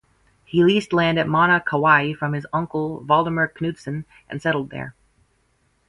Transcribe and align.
He 0.45 0.63
leased 0.63 0.93
land 0.93 1.19
at 1.19 1.27
Mana, 1.27 1.61
Kauai 1.63 2.13
from 2.13 2.33
his 2.33 2.47
uncle, 2.51 3.03
Valdemar 3.03 3.47
Knudsen, 3.49 4.05
and 4.31 4.41
settled 4.41 4.71
there. 4.71 4.95